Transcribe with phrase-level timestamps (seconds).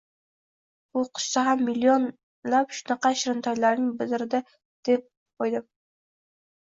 [0.95, 4.43] Bu qizcha ham milionlab shunaqa shirintoylarning biridirda
[4.91, 5.69] deb qo'ydim